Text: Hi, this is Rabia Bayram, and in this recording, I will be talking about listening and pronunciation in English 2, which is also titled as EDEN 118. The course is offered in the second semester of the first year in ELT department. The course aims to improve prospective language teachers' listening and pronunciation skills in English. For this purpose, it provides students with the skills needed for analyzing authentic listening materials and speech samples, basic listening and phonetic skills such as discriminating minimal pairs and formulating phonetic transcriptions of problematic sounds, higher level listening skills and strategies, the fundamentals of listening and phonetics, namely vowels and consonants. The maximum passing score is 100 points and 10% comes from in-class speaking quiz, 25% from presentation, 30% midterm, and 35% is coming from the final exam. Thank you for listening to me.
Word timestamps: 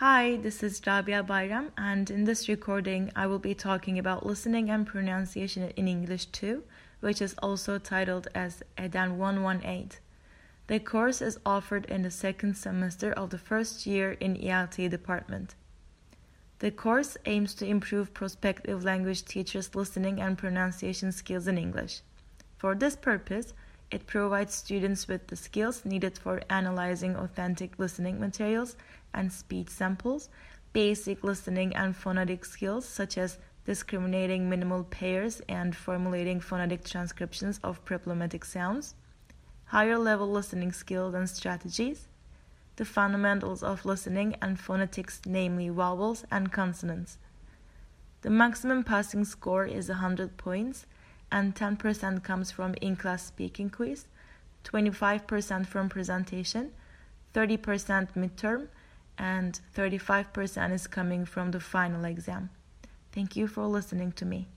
Hi, 0.00 0.36
this 0.36 0.62
is 0.62 0.82
Rabia 0.86 1.22
Bayram, 1.22 1.70
and 1.78 2.10
in 2.10 2.24
this 2.24 2.50
recording, 2.50 3.10
I 3.16 3.26
will 3.26 3.38
be 3.38 3.54
talking 3.54 3.98
about 3.98 4.26
listening 4.26 4.68
and 4.68 4.86
pronunciation 4.86 5.70
in 5.70 5.88
English 5.88 6.26
2, 6.26 6.62
which 7.00 7.22
is 7.22 7.34
also 7.42 7.78
titled 7.78 8.28
as 8.34 8.62
EDEN 8.76 9.16
118. 9.16 9.92
The 10.66 10.80
course 10.80 11.22
is 11.22 11.40
offered 11.46 11.86
in 11.86 12.02
the 12.02 12.10
second 12.10 12.58
semester 12.58 13.10
of 13.10 13.30
the 13.30 13.38
first 13.38 13.86
year 13.86 14.12
in 14.20 14.36
ELT 14.36 14.90
department. 14.90 15.54
The 16.58 16.72
course 16.72 17.16
aims 17.24 17.54
to 17.54 17.66
improve 17.66 18.12
prospective 18.12 18.84
language 18.84 19.24
teachers' 19.24 19.74
listening 19.74 20.20
and 20.20 20.36
pronunciation 20.36 21.10
skills 21.10 21.48
in 21.48 21.56
English. 21.56 22.02
For 22.58 22.74
this 22.74 22.96
purpose, 22.96 23.54
it 23.90 24.06
provides 24.06 24.54
students 24.54 25.06
with 25.06 25.28
the 25.28 25.36
skills 25.36 25.84
needed 25.84 26.18
for 26.18 26.42
analyzing 26.50 27.16
authentic 27.16 27.78
listening 27.78 28.18
materials 28.18 28.76
and 29.14 29.32
speech 29.32 29.68
samples, 29.68 30.28
basic 30.72 31.22
listening 31.22 31.74
and 31.76 31.96
phonetic 31.96 32.44
skills 32.44 32.88
such 32.88 33.16
as 33.16 33.38
discriminating 33.64 34.48
minimal 34.48 34.84
pairs 34.84 35.40
and 35.48 35.74
formulating 35.74 36.40
phonetic 36.40 36.84
transcriptions 36.84 37.60
of 37.62 37.84
problematic 37.84 38.44
sounds, 38.44 38.94
higher 39.66 39.98
level 39.98 40.30
listening 40.30 40.72
skills 40.72 41.14
and 41.14 41.28
strategies, 41.28 42.08
the 42.76 42.84
fundamentals 42.84 43.62
of 43.62 43.84
listening 43.84 44.36
and 44.42 44.60
phonetics, 44.60 45.20
namely 45.26 45.68
vowels 45.68 46.24
and 46.30 46.52
consonants. 46.52 47.18
The 48.22 48.30
maximum 48.30 48.84
passing 48.84 49.24
score 49.24 49.64
is 49.64 49.88
100 49.88 50.36
points 50.36 50.86
and 51.30 51.54
10% 51.54 52.22
comes 52.22 52.50
from 52.50 52.74
in-class 52.80 53.26
speaking 53.26 53.70
quiz, 53.70 54.06
25% 54.64 55.66
from 55.66 55.88
presentation, 55.88 56.72
30% 57.34 58.14
midterm, 58.14 58.68
and 59.18 59.60
35% 59.76 60.72
is 60.72 60.86
coming 60.86 61.24
from 61.24 61.50
the 61.50 61.60
final 61.60 62.04
exam. 62.04 62.50
Thank 63.12 63.36
you 63.36 63.46
for 63.46 63.66
listening 63.66 64.12
to 64.12 64.24
me. 64.24 64.48